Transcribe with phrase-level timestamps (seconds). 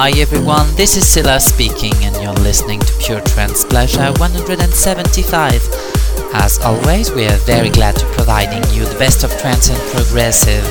[0.00, 5.60] Hi everyone, this is Silla speaking, and you're listening to Pure Trance Pleasure 175.
[6.32, 10.64] As always, we are very glad to providing you the best of trance and progressive.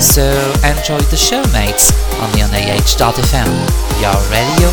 [0.00, 0.22] So
[0.62, 1.90] enjoy the show, mates,
[2.22, 3.50] only on AH.fm,
[4.00, 4.70] your radio.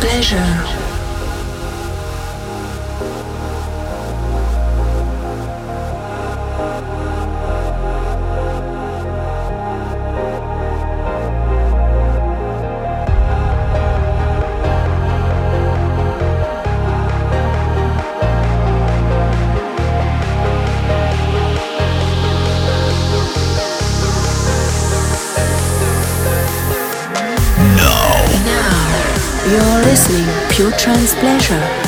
[0.00, 0.87] Pleasure.
[31.20, 31.87] Pleasure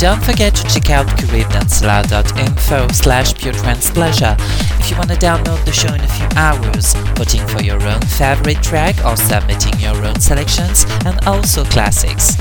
[0.00, 4.34] don't forget to check out caribdancela.info slash puretrancepleasure
[4.80, 8.00] if you want to download the show in a few hours, voting for your own
[8.00, 12.36] favorite track or submitting your own selections, and also classics.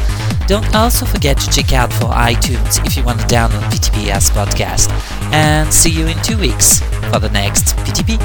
[0.48, 4.30] Don't also forget to check out for iTunes if you want to download PTP as
[4.30, 4.90] podcast.
[5.34, 6.80] And see you in two weeks
[7.12, 8.18] for the next PTP.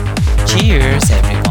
[0.47, 1.44] Cheers, everyone.